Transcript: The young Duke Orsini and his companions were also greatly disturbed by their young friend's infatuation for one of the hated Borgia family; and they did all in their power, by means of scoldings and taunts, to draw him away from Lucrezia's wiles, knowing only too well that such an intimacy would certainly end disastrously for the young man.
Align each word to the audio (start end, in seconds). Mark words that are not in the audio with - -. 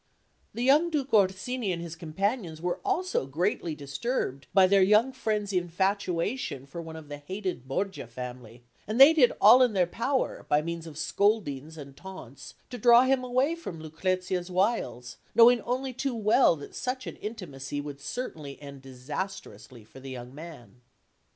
The 0.55 0.63
young 0.63 0.89
Duke 0.89 1.13
Orsini 1.13 1.71
and 1.71 1.79
his 1.79 1.95
companions 1.95 2.59
were 2.59 2.79
also 2.83 3.27
greatly 3.27 3.75
disturbed 3.75 4.47
by 4.51 4.65
their 4.65 4.81
young 4.81 5.13
friend's 5.13 5.53
infatuation 5.53 6.65
for 6.65 6.81
one 6.81 6.95
of 6.95 7.07
the 7.07 7.19
hated 7.19 7.67
Borgia 7.67 8.07
family; 8.07 8.63
and 8.87 8.99
they 8.99 9.13
did 9.13 9.31
all 9.39 9.61
in 9.61 9.73
their 9.73 9.85
power, 9.85 10.43
by 10.49 10.59
means 10.63 10.87
of 10.87 10.97
scoldings 10.97 11.77
and 11.77 11.95
taunts, 11.95 12.55
to 12.71 12.79
draw 12.79 13.03
him 13.03 13.23
away 13.23 13.53
from 13.53 13.79
Lucrezia's 13.79 14.49
wiles, 14.49 15.17
knowing 15.35 15.61
only 15.61 15.93
too 15.93 16.15
well 16.15 16.55
that 16.55 16.73
such 16.73 17.05
an 17.05 17.17
intimacy 17.17 17.79
would 17.79 18.01
certainly 18.01 18.59
end 18.59 18.81
disastrously 18.81 19.83
for 19.83 19.99
the 19.99 20.09
young 20.09 20.33
man. 20.33 20.81